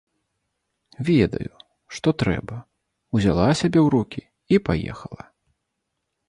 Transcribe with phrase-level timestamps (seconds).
[1.09, 1.51] Ведаю,
[1.97, 2.57] што трэба,
[3.19, 4.23] узяла сябе ў рукі
[4.57, 5.23] і паехала.